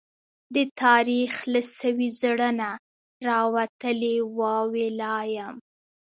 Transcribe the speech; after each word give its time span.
د 0.55 0.57
تاريخ 0.83 1.31
له 1.53 1.61
سوي 1.79 2.09
زړه 2.21 2.49
نه، 2.59 2.69
راوتلې 3.29 4.15
واوي 4.39 4.87
لا 5.01 5.17
يم 5.37 5.55